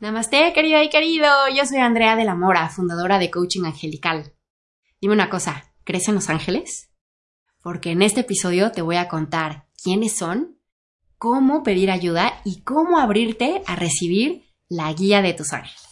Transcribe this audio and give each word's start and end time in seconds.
Namaste, 0.00 0.54
querida 0.54 0.82
y 0.82 0.88
querido. 0.88 1.28
Yo 1.54 1.66
soy 1.66 1.76
Andrea 1.76 2.16
de 2.16 2.24
la 2.24 2.34
Mora, 2.34 2.70
fundadora 2.70 3.18
de 3.18 3.30
Coaching 3.30 3.66
Angelical. 3.66 4.32
Dime 4.98 5.12
una 5.12 5.28
cosa, 5.28 5.74
¿crees 5.84 6.08
en 6.08 6.14
los 6.14 6.30
ángeles? 6.30 6.90
Porque 7.62 7.90
en 7.90 8.00
este 8.00 8.20
episodio 8.20 8.72
te 8.72 8.80
voy 8.80 8.96
a 8.96 9.08
contar 9.08 9.68
quiénes 9.76 10.16
son, 10.16 10.58
cómo 11.18 11.62
pedir 11.62 11.90
ayuda 11.90 12.40
y 12.46 12.62
cómo 12.62 12.98
abrirte 12.98 13.60
a 13.66 13.76
recibir 13.76 14.46
la 14.70 14.90
guía 14.94 15.20
de 15.20 15.34
tus 15.34 15.52
ángeles. 15.52 15.82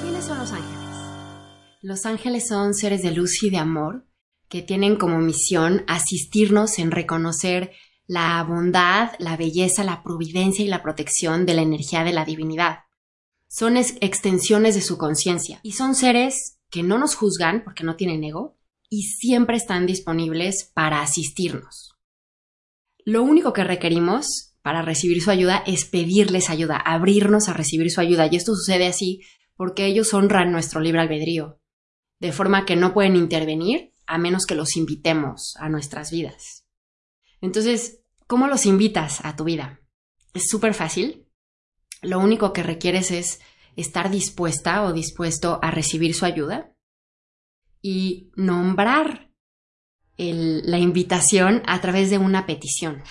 ¿Quiénes 0.00 0.24
son 0.24 0.38
los 0.38 0.52
ángeles? 0.52 0.78
Los 1.82 2.06
ángeles 2.06 2.46
son 2.46 2.72
seres 2.72 3.02
de 3.02 3.10
luz 3.10 3.42
y 3.42 3.50
de 3.50 3.58
amor 3.58 4.06
que 4.48 4.62
tienen 4.62 4.94
como 4.94 5.18
misión 5.18 5.84
asistirnos 5.88 6.78
en 6.78 6.92
reconocer 6.92 7.72
la 8.06 8.42
bondad, 8.44 9.12
la 9.18 9.36
belleza, 9.36 9.84
la 9.84 10.02
providencia 10.02 10.64
y 10.64 10.68
la 10.68 10.82
protección 10.82 11.44
de 11.46 11.54
la 11.54 11.62
energía 11.62 12.04
de 12.04 12.12
la 12.12 12.24
divinidad. 12.24 12.80
Son 13.48 13.76
extensiones 13.76 14.74
de 14.74 14.82
su 14.82 14.98
conciencia 14.98 15.60
y 15.62 15.72
son 15.72 15.94
seres 15.94 16.58
que 16.70 16.82
no 16.82 16.98
nos 16.98 17.14
juzgan 17.14 17.62
porque 17.64 17.84
no 17.84 17.96
tienen 17.96 18.24
ego 18.24 18.58
y 18.88 19.04
siempre 19.04 19.56
están 19.56 19.86
disponibles 19.86 20.70
para 20.74 21.02
asistirnos. 21.02 21.96
Lo 23.04 23.22
único 23.22 23.52
que 23.52 23.64
requerimos 23.64 24.56
para 24.62 24.82
recibir 24.82 25.22
su 25.22 25.30
ayuda 25.30 25.62
es 25.66 25.84
pedirles 25.84 26.50
ayuda, 26.50 26.76
abrirnos 26.76 27.48
a 27.48 27.52
recibir 27.52 27.90
su 27.90 28.00
ayuda 28.00 28.28
y 28.30 28.36
esto 28.36 28.54
sucede 28.54 28.86
así 28.86 29.20
porque 29.54 29.86
ellos 29.86 30.12
honran 30.12 30.52
nuestro 30.52 30.80
libre 30.80 31.00
albedrío, 31.00 31.60
de 32.20 32.32
forma 32.32 32.66
que 32.66 32.76
no 32.76 32.92
pueden 32.92 33.16
intervenir 33.16 33.94
a 34.06 34.18
menos 34.18 34.44
que 34.44 34.54
los 34.54 34.76
invitemos 34.76 35.54
a 35.58 35.68
nuestras 35.68 36.10
vidas. 36.10 36.66
Entonces, 37.40 38.02
¿cómo 38.26 38.46
los 38.46 38.66
invitas 38.66 39.24
a 39.24 39.36
tu 39.36 39.44
vida? 39.44 39.80
Es 40.34 40.48
súper 40.48 40.74
fácil. 40.74 41.28
Lo 42.02 42.18
único 42.18 42.52
que 42.52 42.62
requieres 42.62 43.10
es 43.10 43.40
estar 43.76 44.10
dispuesta 44.10 44.84
o 44.84 44.92
dispuesto 44.92 45.58
a 45.62 45.70
recibir 45.70 46.14
su 46.14 46.24
ayuda 46.24 46.74
y 47.82 48.30
nombrar 48.36 49.30
la 50.18 50.78
invitación 50.78 51.62
a 51.66 51.80
través 51.80 52.10
de 52.10 52.18
una 52.18 52.46
petición. 52.46 53.02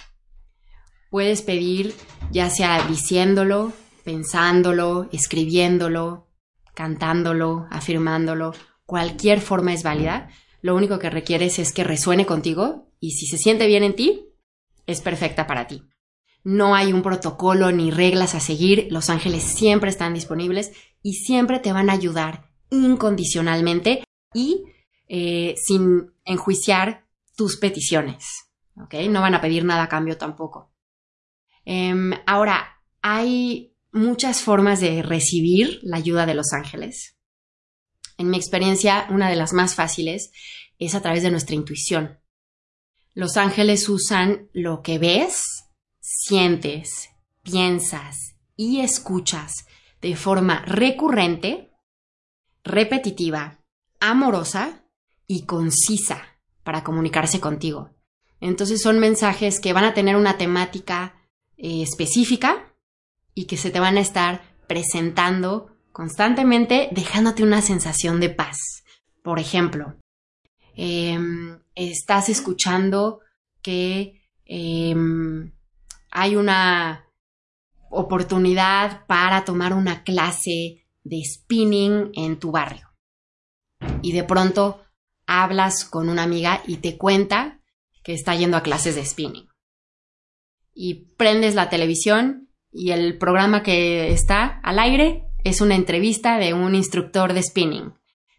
Puedes 1.10 1.42
pedir 1.44 1.94
ya 2.32 2.50
sea 2.50 2.86
diciéndolo, 2.88 3.74
pensándolo, 4.04 5.08
escribiéndolo, 5.12 6.28
cantándolo, 6.74 7.68
afirmándolo, 7.70 8.54
cualquier 8.86 9.40
forma 9.40 9.74
es 9.74 9.84
válida. 9.84 10.30
Lo 10.62 10.76
único 10.76 11.00
que 11.00 11.10
requieres 11.10 11.60
es 11.60 11.72
que 11.72 11.84
resuene 11.84 12.26
contigo 12.26 12.92
y 13.00 13.12
si 13.12 13.28
se 13.28 13.38
siente 13.38 13.68
bien 13.68 13.84
en 13.84 13.96
ti, 13.96 14.35
es 14.86 15.02
perfecta 15.02 15.48
para 15.48 15.68
ti. 15.68 15.84
No 16.44 16.76
hay 16.76 16.94
un 16.94 17.02
protocolo 17.02 17.72
ni 17.72 17.90
reglas 17.90 18.36
a 18.36 18.40
seguir, 18.40 18.88
los 18.92 19.10
ángeles 19.10 19.44
siempre 19.44 19.90
están 19.90 20.14
disponibles 20.14 20.72
y 21.02 21.14
siempre 21.14 21.60
te 21.60 21.74
van 21.74 21.90
a 21.90 21.94
ayudar 21.94 22.50
incondicionalmente 22.70 24.04
y 24.34 24.66
eh, 25.08 25.56
sin 25.58 26.12
enjuiciar 26.24 27.06
tus 27.36 27.58
peticiones. 27.58 28.46
No 28.76 29.22
van 29.22 29.34
a 29.34 29.42
pedir 29.42 29.64
nada 29.64 29.84
a 29.84 29.90
cambio 29.90 30.18
tampoco. 30.18 30.72
Em, 31.64 32.14
ahora, 32.26 32.82
hay 33.02 33.76
muchas 33.92 34.42
formas 34.42 34.82
de 34.82 35.02
recibir 35.02 35.80
la 35.82 35.98
ayuda 35.98 36.26
de 36.26 36.36
los 36.36 36.54
ángeles. 36.54 37.18
En 38.18 38.30
mi 38.30 38.38
experiencia, 38.38 39.08
una 39.10 39.30
de 39.30 39.36
las 39.36 39.54
más 39.54 39.76
fáciles 39.76 40.32
es 40.80 40.96
a 40.96 41.02
través 41.02 41.24
de 41.24 41.32
nuestra 41.32 41.56
intuición. 41.56 42.20
Los 43.16 43.38
ángeles 43.38 43.88
usan 43.88 44.50
lo 44.52 44.82
que 44.82 45.00
ves, 45.00 45.70
sientes, 46.02 47.10
piensas 47.44 48.36
y 48.58 48.82
escuchas 48.82 49.66
de 50.02 50.18
forma 50.18 50.66
recurrente, 50.66 51.72
repetitiva, 52.66 53.62
amorosa 54.02 54.84
y 55.28 55.46
concisa 55.46 56.22
para 56.64 56.84
comunicarse 56.84 57.40
contigo. 57.40 57.92
Entonces 58.42 58.82
son 58.82 59.00
mensajes 59.00 59.62
que 59.62 59.72
van 59.72 59.86
a 59.86 59.94
tener 59.94 60.18
una 60.18 60.38
temática 60.38 61.16
eh, 61.56 61.84
específica 61.84 62.76
y 63.34 63.46
que 63.46 63.56
se 63.56 63.72
te 63.72 63.80
van 63.80 63.96
a 63.96 64.02
estar 64.02 64.44
presentando 64.68 65.74
constantemente 65.94 66.90
dejándote 66.92 67.44
una 67.44 67.62
sensación 67.62 68.20
de 68.20 68.30
paz. 68.30 68.58
Por 69.24 69.40
ejemplo, 69.40 69.96
Em, 70.76 71.60
estás 71.74 72.30
escuchando 72.30 73.22
que 73.62 74.22
em, 74.46 75.54
hay 76.12 76.36
una 76.36 77.06
oportunidad 77.90 79.06
para 79.08 79.46
tomar 79.46 79.74
una 79.74 80.04
clase 80.04 80.86
de 81.04 81.22
spinning 81.24 82.12
en 82.14 82.40
tu 82.40 82.52
barrio. 82.52 82.90
Y 84.02 84.12
de 84.12 84.24
pronto 84.24 84.84
hablas 85.26 85.86
con 85.86 86.10
una 86.10 86.24
amiga 86.24 86.62
y 86.68 86.78
te 86.78 86.98
cuenta 86.98 87.62
que 88.04 88.14
está 88.14 88.36
yendo 88.36 88.58
a 88.58 88.64
clases 88.64 88.96
de 88.96 89.06
spinning. 89.06 89.48
Y 90.74 91.06
prendes 91.16 91.56
la 91.56 91.70
televisión 91.70 92.50
y 92.72 92.92
el 92.92 93.18
programa 93.18 93.64
que 93.64 94.12
está 94.12 94.60
al 94.62 94.80
aire 94.80 95.24
es 95.44 95.62
una 95.62 95.76
entrevista 95.76 96.38
de 96.38 96.54
un 96.54 96.76
instructor 96.76 97.34
de 97.34 97.42
spinning. 97.42 97.94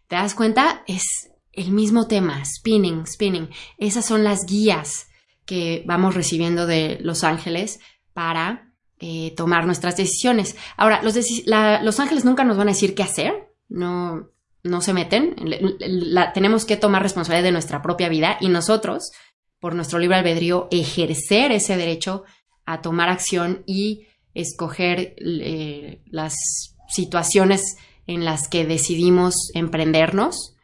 ¿Te 0.07 0.15
das 0.15 0.35
cuenta? 0.35 0.83
Es 0.87 1.31
el 1.57 1.71
mismo 1.71 2.07
tema, 2.07 2.45
spinning, 2.45 3.05
spinning. 3.05 3.49
Esas 3.79 4.05
son 4.05 4.23
las 4.23 4.45
guías 4.45 5.07
que 5.45 5.83
vamos 5.85 6.13
recibiendo 6.13 6.67
de 6.67 6.99
los 7.01 7.23
ángeles 7.23 7.79
para 8.13 8.71
eh, 8.99 9.33
tomar 9.35 9.65
nuestras 9.65 9.97
decisiones. 9.97 10.55
Ahora, 10.77 11.01
los, 11.01 11.99
ángeles 11.99 12.25
nunca 12.25 12.43
nos 12.43 12.57
van 12.57 12.69
a 12.69 12.71
decir 12.71 12.93
qué 12.93 13.03
hacer, 13.03 13.49
no, 13.69 14.29
no 14.63 14.81
se 14.81 14.93
meten, 14.93 15.35
tenemos 16.33 16.65
que 16.65 16.77
tomar 16.77 17.01
responsabilidad 17.01 17.45
de 17.45 17.51
nuestra 17.51 17.81
propia 17.81 18.07
vida 18.07 18.37
y 18.39 18.49
nosotros, 18.49 19.11
por 19.59 19.73
nuestro 19.73 19.97
libre 19.97 20.17
albedrío, 20.17 20.67
ejercer 20.69 21.51
ese 21.51 21.75
derecho 21.75 22.23
a 22.65 22.81
tomar 22.81 23.09
acción 23.09 23.63
y 23.65 24.07
escoger 24.35 25.15
eh, 25.17 26.03
las 26.05 26.35
situaciones 26.87 27.77
en 28.05 28.25
las 28.25 28.47
que 28.47 28.65
decidimos 28.65 29.49
emprendernos 29.55 30.56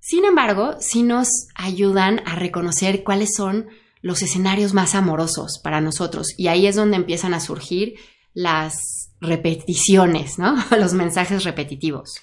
sin 0.00 0.24
embargo, 0.24 0.76
sí 0.80 1.02
nos 1.02 1.28
ayudan 1.54 2.22
a 2.26 2.34
reconocer 2.34 3.04
cuáles 3.04 3.34
son 3.36 3.68
los 4.00 4.22
escenarios 4.22 4.72
más 4.72 4.94
amorosos 4.94 5.60
para 5.62 5.82
nosotros 5.82 6.34
y 6.38 6.48
ahí 6.48 6.66
es 6.66 6.74
donde 6.74 6.96
empiezan 6.96 7.34
a 7.34 7.40
surgir 7.40 7.94
las 8.32 9.10
repeticiones, 9.20 10.38
¿no? 10.38 10.56
los 10.78 10.94
mensajes 10.94 11.44
repetitivos. 11.44 12.20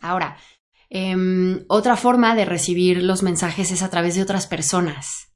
Ahora, 0.00 0.38
em, 0.88 1.64
otra 1.68 1.96
forma 1.96 2.34
de 2.34 2.46
recibir 2.46 3.02
los 3.02 3.22
mensajes 3.22 3.70
es 3.70 3.82
a 3.82 3.90
través 3.90 4.14
de 4.14 4.22
otras 4.22 4.46
personas. 4.46 5.28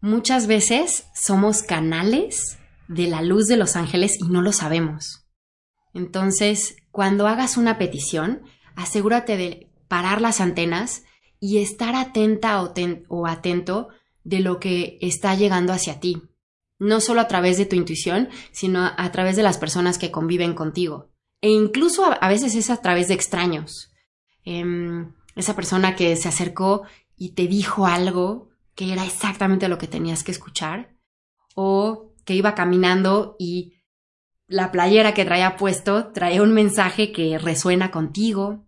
Muchas 0.00 0.46
veces 0.46 1.06
somos 1.14 1.62
canales 1.62 2.58
de 2.88 3.08
la 3.08 3.22
luz 3.22 3.46
de 3.46 3.56
los 3.56 3.74
ángeles 3.74 4.18
y 4.20 4.28
no 4.28 4.42
lo 4.42 4.52
sabemos. 4.52 5.26
Entonces, 5.94 6.76
cuando 6.90 7.26
hagas 7.26 7.56
una 7.56 7.78
petición, 7.78 8.42
asegúrate 8.76 9.36
de 9.36 9.67
parar 9.88 10.20
las 10.20 10.40
antenas 10.40 11.04
y 11.40 11.58
estar 11.58 11.94
atenta 11.94 12.62
o, 13.08 13.26
atento 13.26 13.88
de 14.24 14.40
lo 14.40 14.60
que 14.60 14.98
está 15.00 15.34
llegando 15.34 15.72
hacia 15.72 16.00
ti. 16.00 16.22
No 16.78 17.00
solo 17.00 17.20
a 17.20 17.28
través 17.28 17.58
de 17.58 17.66
tu 17.66 17.76
intuición, 17.76 18.28
sino 18.52 18.84
a, 18.84 19.12
través 19.12 19.36
de 19.36 19.42
las 19.42 19.58
personas 19.58 19.98
que 19.98 20.10
conviven 20.10 20.54
contigo. 20.54 21.10
E 21.40 21.50
incluso 21.50 22.04
a, 22.04 22.28
veces 22.28 22.54
es 22.54 22.70
a 22.70 22.80
través 22.80 23.08
de 23.08 23.14
extraños. 23.14 23.90
Em, 24.44 25.12
esa 25.34 25.56
persona 25.56 25.96
que 25.96 26.14
se 26.16 26.28
acercó 26.28 26.82
y 27.16 27.30
te 27.30 27.46
dijo 27.46 27.86
algo 27.86 28.50
que 28.74 28.92
era 28.92 29.04
exactamente 29.04 29.68
lo 29.68 29.78
que 29.78 29.88
tenías 29.88 30.22
que 30.22 30.32
escuchar. 30.32 30.94
O 31.54 32.14
que 32.24 32.34
iba 32.34 32.54
caminando 32.54 33.36
y 33.38 33.74
la 34.48 34.72
playera 34.72 35.14
que 35.14 35.24
traía 35.24 35.56
puesto 35.56 36.12
traía 36.12 36.42
un 36.42 36.52
mensaje 36.52 37.12
que 37.12 37.38
resuena 37.38 37.90
contigo. 37.90 38.67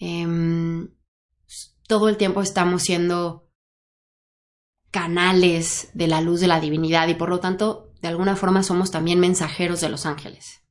Em, 0.00 0.88
todo 1.86 2.08
el 2.08 2.16
tiempo 2.16 2.40
estamos 2.40 2.82
siendo 2.82 3.50
canales 4.90 5.90
de 5.92 6.08
la 6.08 6.22
luz 6.22 6.40
de 6.40 6.48
la 6.48 6.58
divinidad 6.58 7.06
y 7.08 7.14
por 7.14 7.28
lo 7.28 7.38
tanto, 7.38 7.92
de 8.00 8.08
alguna 8.08 8.34
forma 8.34 8.62
somos 8.62 8.90
también 8.90 9.20
mensajeros 9.20 9.80
de 9.80 9.90
los 9.90 10.06
ángeles. 10.06 10.64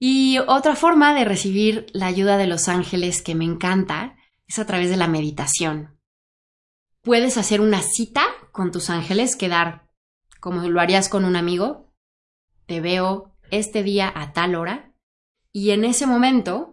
Y 0.00 0.38
otra 0.48 0.74
forma 0.74 1.14
de 1.14 1.24
recibir 1.24 1.86
la 1.92 2.06
ayuda 2.06 2.36
de 2.36 2.48
los 2.48 2.68
ángeles 2.68 3.22
que 3.22 3.36
me 3.36 3.44
encanta 3.44 4.16
es 4.48 4.58
a 4.58 4.66
través 4.66 4.90
de 4.90 4.96
la 4.96 5.06
meditación. 5.06 6.00
Puedes 7.02 7.36
hacer 7.36 7.60
una 7.60 7.82
cita 7.82 8.24
con 8.50 8.72
tus 8.72 8.90
ángeles, 8.90 9.36
quedar 9.36 9.88
como 10.40 10.68
lo 10.68 10.80
harías 10.80 11.08
con 11.08 11.24
un 11.24 11.36
amigo. 11.36 11.94
Te 12.66 12.80
veo 12.80 13.36
este 13.52 13.84
día 13.84 14.12
a 14.12 14.32
tal 14.32 14.56
hora 14.56 14.92
y 15.52 15.70
en 15.70 15.84
ese 15.84 16.06
momento 16.06 16.71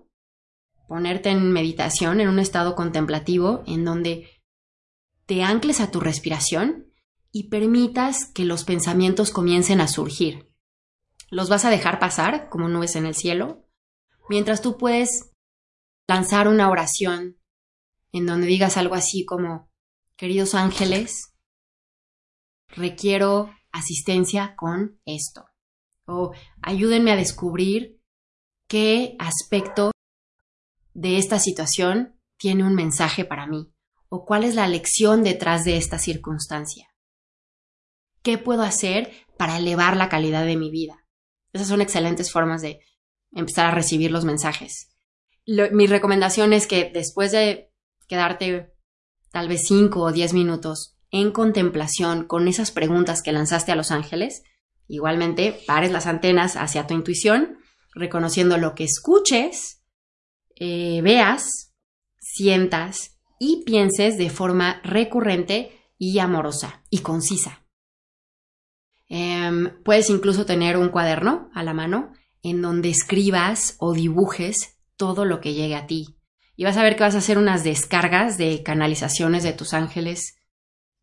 ponerte 0.90 1.30
en 1.30 1.52
meditación, 1.52 2.20
en 2.20 2.28
un 2.28 2.40
estado 2.40 2.76
contemplativo, 2.76 3.64
en 3.68 3.86
donde 3.86 4.28
te 5.28 5.44
ancles 5.44 5.82
a 5.82 5.92
tu 5.92 6.00
respiración 6.00 6.92
y 7.32 7.50
permitas 7.50 8.26
que 8.34 8.44
los 8.44 8.64
pensamientos 8.64 9.30
comiencen 9.30 9.82
a 9.82 9.88
surgir. 9.88 10.52
Los 11.30 11.48
vas 11.48 11.64
a 11.64 11.70
dejar 11.70 12.00
pasar 12.00 12.50
como 12.50 12.68
nubes 12.70 12.96
en 12.96 13.06
el 13.06 13.14
cielo, 13.14 13.70
mientras 14.30 14.64
tú 14.64 14.80
puedes 14.80 15.32
lanzar 16.08 16.48
una 16.48 16.72
oración 16.72 17.38
en 18.12 18.26
donde 18.26 18.48
digas 18.48 18.76
algo 18.76 18.96
así 18.96 19.26
como, 19.26 19.70
queridos 20.18 20.56
ángeles, 20.56 21.36
requiero 22.70 23.54
asistencia 23.72 24.56
con 24.56 25.00
esto. 25.06 25.46
O 26.08 26.34
ayúdenme 26.64 27.12
a 27.12 27.16
descubrir 27.16 28.02
qué 28.68 29.16
aspecto 29.20 29.92
de 31.00 31.18
esta 31.18 31.40
situación 31.40 32.20
tiene 32.38 32.66
un 32.66 32.76
mensaje 32.76 33.24
para 33.24 33.48
mí. 33.48 33.72
O 34.10 34.26
cuál 34.26 34.44
es 34.44 34.56
la 34.56 34.68
lección 34.68 35.24
detrás 35.24 35.64
de 35.64 35.78
esta 35.78 35.98
circunstancia. 35.98 36.90
¿Qué 38.22 38.38
puedo 38.38 38.64
hacer 38.64 39.12
para 39.38 39.58
elevar 39.58 39.96
la 39.96 40.10
calidad 40.10 40.46
de 40.46 40.58
mi 40.58 40.70
vida? 40.70 41.06
Esas 41.54 41.70
son 41.70 41.82
excelentes 41.82 42.32
formas 42.32 42.62
de 42.62 42.82
empezar 43.32 43.68
a 43.68 43.72
recibir 43.72 44.12
los 44.12 44.26
mensajes. 44.26 44.90
mi 45.46 45.88
recomendación 45.88 46.52
es 46.52 46.68
que 46.68 46.92
después 46.94 47.32
de 47.32 47.72
quedarte 48.08 48.74
tal 49.32 49.48
vez 49.48 49.62
5 49.68 50.02
o 50.02 50.12
10 50.12 50.34
minutos 50.34 50.98
en 51.12 51.32
contemplación 51.32 52.26
con 52.26 52.48
esas 52.48 52.72
preguntas 52.72 53.22
que 53.22 53.32
lanzaste 53.32 53.72
a 53.72 53.76
los 53.76 53.92
ángeles, 53.92 54.44
igualmente 54.88 55.62
pares 55.66 55.92
las 55.92 56.08
antenas 56.08 56.56
hacia 56.56 56.88
tu 56.88 56.94
intuición, 56.94 57.60
reconociendo 57.94 58.58
lo 58.58 58.76
que 58.76 58.84
escuches, 58.84 59.79
eh, 60.60 61.02
veas, 61.02 61.74
sientas 62.20 63.20
y 63.40 63.64
pienses 63.66 64.18
de 64.18 64.30
forma 64.30 64.82
recurrente 64.84 65.72
y 65.98 66.20
amorosa 66.20 66.84
y 66.90 67.00
concisa. 67.00 67.66
Em, 69.08 69.82
puedes 69.84 70.10
incluso 70.10 70.46
tener 70.46 70.78
un 70.78 70.90
cuaderno 70.90 71.50
a 71.54 71.64
la 71.64 71.74
mano 71.74 72.14
en 72.44 72.62
donde 72.62 72.90
escribas 72.90 73.76
o 73.80 73.94
dibujes 73.94 74.78
todo 74.98 75.26
lo 75.26 75.42
que 75.42 75.54
llegue 75.54 75.76
a 75.76 75.88
ti. 75.88 76.16
Y 76.56 76.66
vas 76.66 76.78
a 76.78 76.84
ver 76.84 76.96
que 76.96 77.04
vas 77.04 77.16
a 77.16 77.20
hacer 77.20 77.38
unas 77.38 77.64
descargas 77.64 78.38
de 78.38 78.62
canalizaciones 78.64 79.44
de 79.44 79.54
tus 79.54 79.74
ángeles 79.74 80.36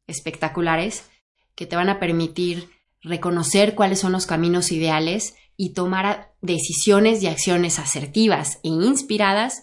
espectaculares 0.06 1.10
que 1.54 1.66
te 1.66 1.76
van 1.76 1.88
a 1.88 1.98
permitir 1.98 2.70
reconocer 3.00 3.74
cuáles 3.74 3.98
son 4.00 4.12
los 4.12 4.26
caminos 4.26 4.70
ideales 4.70 5.34
y 5.56 5.72
tomar 5.72 6.34
decisiones 6.40 7.22
y 7.22 7.28
acciones 7.28 7.78
asertivas 7.78 8.58
e 8.62 8.68
inspiradas 8.68 9.62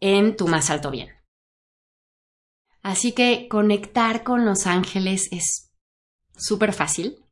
en 0.00 0.36
tu 0.36 0.46
más 0.46 0.70
alto 0.70 0.90
bien. 0.90 1.10
Así 2.82 3.12
que 3.12 3.48
conectar 3.48 4.22
con 4.22 4.44
los 4.44 4.66
ángeles 4.66 5.28
es 5.32 5.72
súper 6.36 6.72
fácil. 6.72 7.24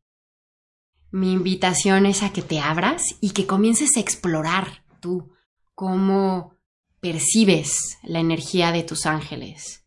Mi 1.12 1.32
invitación 1.32 2.06
es 2.06 2.24
a 2.24 2.32
que 2.32 2.42
te 2.42 2.58
abras 2.58 3.02
y 3.20 3.30
que 3.30 3.46
comiences 3.46 3.96
a 3.96 4.00
explorar 4.00 4.84
tú 5.00 5.30
cómo 5.74 6.56
percibes 6.98 7.98
la 8.02 8.18
energía 8.18 8.72
de 8.72 8.82
tus 8.82 9.06
ángeles, 9.06 9.84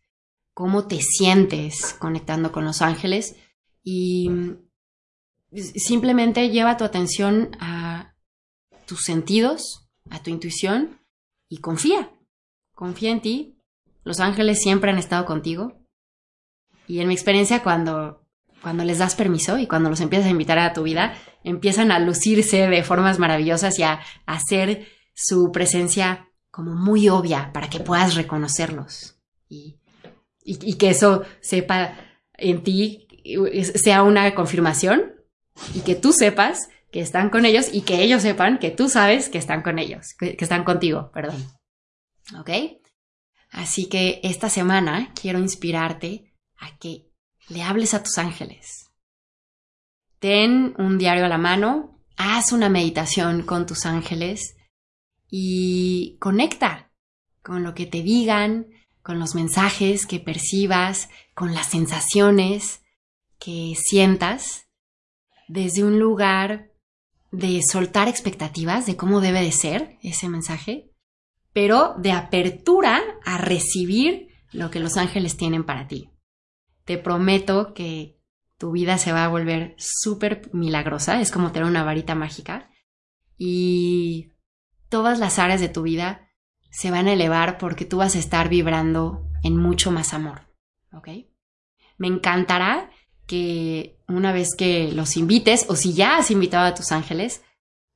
cómo 0.54 0.86
te 0.86 1.00
sientes 1.02 1.94
conectando 1.98 2.50
con 2.52 2.64
los 2.64 2.80
ángeles 2.80 3.36
y 3.82 4.30
simplemente 5.52 6.50
lleva 6.50 6.76
tu 6.76 6.84
atención 6.84 7.56
a 7.60 7.77
tus 8.88 9.02
sentidos, 9.02 9.88
a 10.10 10.22
tu 10.22 10.30
intuición 10.30 11.00
y 11.48 11.58
confía, 11.58 12.10
confía 12.74 13.10
en 13.10 13.20
ti. 13.20 13.60
Los 14.02 14.18
ángeles 14.18 14.60
siempre 14.60 14.90
han 14.90 14.98
estado 14.98 15.26
contigo. 15.26 15.80
Y 16.86 17.00
en 17.00 17.08
mi 17.08 17.14
experiencia, 17.14 17.62
cuando 17.62 18.26
cuando 18.62 18.84
les 18.84 18.98
das 18.98 19.14
permiso 19.14 19.58
y 19.58 19.66
cuando 19.66 19.90
los 19.90 20.00
empiezas 20.00 20.26
a 20.26 20.30
invitar 20.30 20.58
a 20.58 20.72
tu 20.72 20.82
vida, 20.82 21.14
empiezan 21.44 21.92
a 21.92 21.98
lucirse 22.00 22.68
de 22.68 22.82
formas 22.82 23.18
maravillosas 23.18 23.78
y 23.78 23.82
a 23.82 24.00
hacer 24.26 24.86
su 25.14 25.52
presencia 25.52 26.28
como 26.50 26.74
muy 26.74 27.08
obvia 27.08 27.52
para 27.52 27.70
que 27.70 27.80
puedas 27.80 28.14
reconocerlos 28.14 29.16
y, 29.48 29.78
y, 30.44 30.74
que 30.74 30.90
eso 30.90 31.22
sepa 31.40 31.94
en 32.34 32.62
ti, 32.62 33.06
sea 33.74 34.02
una 34.02 34.34
confirmación 34.34 35.14
y 35.74 35.80
que 35.80 35.94
tú 35.94 36.12
sepas 36.12 36.68
que 36.90 37.00
están 37.00 37.30
con 37.30 37.44
ellos 37.44 37.68
y 37.72 37.82
que 37.82 38.02
ellos 38.02 38.22
sepan 38.22 38.58
que 38.58 38.70
tú 38.70 38.88
sabes 38.88 39.28
que 39.28 39.38
están 39.38 39.62
con 39.62 39.78
ellos, 39.78 40.14
que, 40.18 40.36
están 40.38 40.64
contigo, 40.64 41.10
perdón. 41.12 41.46
¿Ok? 42.38 42.50
Así 43.50 43.88
que 43.88 44.20
esta 44.22 44.48
semana 44.48 45.12
quiero 45.20 45.38
inspirarte 45.38 46.34
a 46.56 46.76
que 46.78 47.10
le 47.48 47.62
hables 47.62 47.94
a 47.94 48.02
tus 48.02 48.18
ángeles. 48.18 48.90
Ten 50.18 50.74
un 50.78 50.98
diario 50.98 51.24
a 51.24 51.28
la 51.28 51.38
mano, 51.38 52.02
haz 52.16 52.52
una 52.52 52.68
meditación 52.68 53.42
con 53.42 53.66
tus 53.66 53.86
ángeles 53.86 54.56
y 55.30 56.16
conecta 56.18 56.90
con 57.42 57.62
lo 57.62 57.74
que 57.74 57.86
te 57.86 58.02
digan, 58.02 58.66
con 59.02 59.18
los 59.18 59.34
mensajes 59.34 60.06
que 60.06 60.20
percibas, 60.20 61.08
con 61.34 61.54
las 61.54 61.68
sensaciones 61.68 62.82
que 63.38 63.74
sientas 63.76 64.68
desde 65.46 65.84
un 65.84 65.98
lugar 65.98 66.67
de 67.30 67.60
soltar 67.62 68.08
expectativas 68.08 68.86
de 68.86 68.96
cómo 68.96 69.20
debe 69.20 69.42
de 69.42 69.52
ser 69.52 69.98
ese 70.02 70.28
mensaje, 70.28 70.90
pero 71.52 71.94
de 71.98 72.12
apertura 72.12 73.02
a 73.24 73.38
recibir 73.38 74.28
lo 74.52 74.70
que 74.70 74.80
los 74.80 74.96
ángeles 74.96 75.36
tienen 75.36 75.64
para 75.64 75.88
ti 75.88 76.10
te 76.88 76.96
prometo 76.96 77.74
que 77.74 78.18
tu 78.56 78.72
vida 78.72 78.96
se 78.96 79.12
va 79.12 79.26
a 79.26 79.28
volver 79.28 79.74
súper 79.76 80.48
milagrosa, 80.54 81.20
es 81.20 81.30
como 81.30 81.52
tener 81.52 81.68
una 81.68 81.84
varita 81.84 82.14
mágica 82.14 82.70
y 83.36 84.32
todas 84.88 85.18
las 85.18 85.38
áreas 85.38 85.60
de 85.60 85.68
tu 85.68 85.82
vida 85.82 86.30
se 86.70 86.90
van 86.90 87.06
a 87.06 87.12
elevar 87.12 87.58
porque 87.58 87.84
tú 87.84 87.98
vas 87.98 88.16
a 88.16 88.18
estar 88.18 88.48
vibrando 88.48 89.28
en 89.42 89.58
mucho 89.58 89.90
más 89.90 90.14
amor, 90.14 90.48
¿ok? 90.90 91.08
Me 91.98 92.06
encantará 92.06 92.88
que 93.28 94.00
una 94.08 94.32
vez 94.32 94.56
que 94.56 94.90
los 94.90 95.16
invites 95.16 95.66
o 95.68 95.76
si 95.76 95.92
ya 95.92 96.16
has 96.16 96.32
invitado 96.32 96.66
a 96.66 96.74
tus 96.74 96.90
ángeles, 96.90 97.42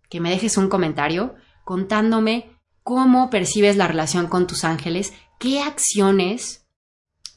que 0.09 0.21
me 0.21 0.31
dejes 0.31 0.59
un 0.59 0.69
comentario 0.69 1.35
contándome 1.65 2.51
cómo 2.83 3.31
percibes 3.31 3.77
la 3.77 3.89
relación 3.89 4.29
con 4.29 4.47
tus 4.47 4.63
ángeles, 4.63 5.15
qué 5.41 5.61
acciones 5.61 6.67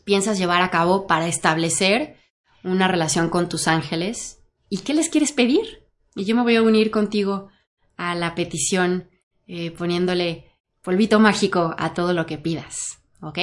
piensas 0.04 0.38
llevar 0.38 0.62
a 0.62 0.72
cabo 0.72 1.08
para 1.08 1.28
establecer 1.28 2.18
una 2.64 2.88
relación 2.88 3.30
con 3.30 3.48
tus 3.48 3.68
ángeles 3.68 4.40
y 4.70 4.80
qué 4.80 4.94
les 4.94 5.10
quieres 5.10 5.32
pedir. 5.32 5.88
Y 6.16 6.26
yo 6.26 6.36
me 6.36 6.44
voy 6.44 6.58
a 6.58 6.62
unir 6.62 6.92
contigo 6.92 7.48
a 7.96 8.14
la 8.14 8.36
petición 8.36 9.10
eh, 9.48 9.72
poniéndole 9.72 10.52
polvito 10.82 11.20
mágico 11.20 11.74
a 11.78 11.94
todo 11.94 12.14
lo 12.14 12.26
que 12.26 12.38
pidas, 12.38 13.00
¿ok? 13.22 13.40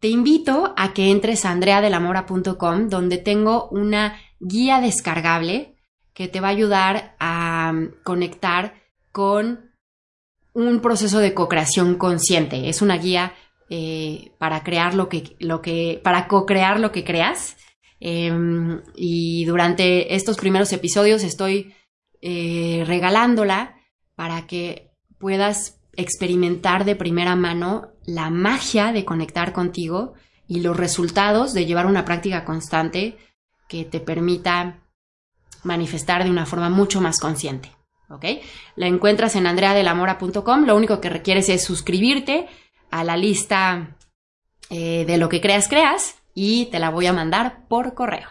Te 0.00 0.08
invito 0.08 0.74
a 0.76 0.92
que 0.92 1.10
entres 1.10 1.44
a 1.44 1.50
andreadelamora.com 1.50 2.88
donde 2.88 3.18
tengo 3.18 3.68
una 3.70 4.20
guía 4.38 4.80
descargable 4.80 5.76
que 6.12 6.28
te 6.28 6.40
va 6.40 6.48
a 6.48 6.52
ayudar 6.52 7.14
a 7.18 7.72
um, 7.72 7.90
conectar 8.02 8.74
con 9.12 9.70
un 10.52 10.80
proceso 10.80 11.18
de 11.18 11.34
co-creación 11.34 11.96
consciente. 11.96 12.68
Es 12.68 12.80
una 12.80 12.96
guía 12.96 13.34
eh, 13.68 14.32
para 14.38 14.62
crear 14.62 14.94
lo 14.94 15.08
que, 15.08 15.36
lo 15.38 15.60
que, 15.60 16.00
para 16.02 16.28
co-crear 16.28 16.80
lo 16.80 16.92
que 16.92 17.04
creas. 17.04 17.56
Em, 18.00 18.80
y 18.94 19.44
durante 19.44 20.14
estos 20.14 20.36
primeros 20.36 20.72
episodios 20.72 21.22
estoy 21.22 21.74
eh, 22.22 22.84
regalándola 22.86 23.76
para 24.14 24.46
que 24.46 24.90
puedas 25.18 25.80
experimentar 25.96 26.84
de 26.84 26.96
primera 26.96 27.36
mano 27.36 27.92
la 28.04 28.30
magia 28.30 28.92
de 28.92 29.04
conectar 29.04 29.52
contigo 29.52 30.14
y 30.48 30.60
los 30.60 30.76
resultados 30.76 31.54
de 31.54 31.66
llevar 31.66 31.86
una 31.86 32.04
práctica 32.04 32.44
constante 32.44 33.18
que 33.68 33.84
te 33.84 34.00
permita 34.00 34.80
manifestar 35.64 36.24
de 36.24 36.30
una 36.30 36.46
forma 36.46 36.70
mucho 36.70 37.00
más 37.00 37.18
consciente. 37.18 37.72
¿Ok? 38.08 38.24
La 38.76 38.86
encuentras 38.86 39.34
en 39.34 39.48
andreadelamora.com. 39.48 40.64
Lo 40.64 40.76
único 40.76 41.00
que 41.00 41.10
requieres 41.10 41.48
es 41.48 41.64
suscribirte 41.64 42.46
a 42.90 43.02
la 43.02 43.16
lista 43.16 43.96
eh, 44.70 45.04
de 45.04 45.18
lo 45.18 45.28
que 45.28 45.40
creas, 45.40 45.66
creas 45.66 46.16
y 46.32 46.66
te 46.66 46.78
la 46.78 46.90
voy 46.90 47.06
a 47.06 47.12
mandar 47.12 47.66
por 47.66 47.94
correo. 47.94 48.28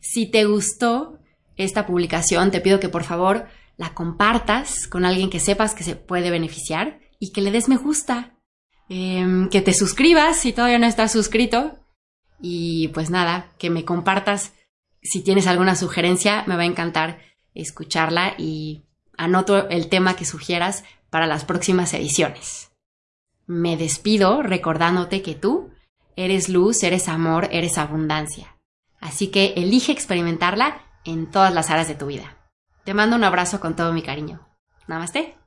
Si 0.00 0.26
te 0.26 0.44
gustó 0.44 1.18
esta 1.56 1.86
publicación, 1.86 2.50
te 2.52 2.60
pido 2.60 2.78
que 2.78 2.88
por 2.88 3.02
favor 3.02 3.48
la 3.76 3.94
compartas 3.94 4.86
con 4.86 5.04
alguien 5.04 5.30
que 5.30 5.40
sepas 5.40 5.74
que 5.74 5.84
se 5.84 5.96
puede 5.96 6.30
beneficiar 6.30 7.00
y 7.18 7.32
que 7.32 7.40
le 7.40 7.50
des 7.50 7.68
me 7.68 7.76
gusta, 7.76 8.34
em, 8.88 9.48
que 9.48 9.60
te 9.60 9.74
suscribas 9.74 10.38
si 10.38 10.52
todavía 10.52 10.78
no 10.78 10.86
estás 10.86 11.12
suscrito 11.12 11.78
y 12.40 12.88
pues 12.88 13.10
nada, 13.10 13.52
que 13.58 13.70
me 13.70 13.84
compartas 13.84 14.52
si 15.04 15.22
tienes 15.22 15.46
alguna 15.46 15.76
sugerencia, 15.76 16.44
me 16.46 16.56
va 16.56 16.62
a 16.62 16.66
encantar 16.66 17.18
escucharla 17.54 18.34
y 18.38 18.84
anoto 19.16 19.68
el 19.68 19.88
tema 19.88 20.16
que 20.16 20.24
sugieras 20.24 20.84
para 21.10 21.26
las 21.26 21.44
próximas 21.44 21.92
ediciones. 21.94 22.72
Me 23.46 23.76
despido 23.76 24.42
recordándote 24.42 25.22
que 25.22 25.34
tú 25.34 25.70
eres 26.16 26.48
luz, 26.48 26.82
eres 26.82 27.08
amor, 27.08 27.48
eres 27.52 27.76
abundancia. 27.76 28.56
Así 29.00 29.28
que 29.28 29.52
elige 29.56 29.92
experimentarla 29.92 30.80
en 31.04 31.30
todas 31.30 31.52
las 31.52 31.70
áreas 31.70 31.88
de 31.88 31.94
tu 31.94 32.06
vida. 32.06 32.33
Te 32.84 32.92
mando 32.92 33.16
un 33.16 33.24
abrazo 33.24 33.60
con 33.60 33.74
todo 33.76 33.92
mi 33.94 34.02
cariño. 34.02 34.46
Namaste. 34.86 35.38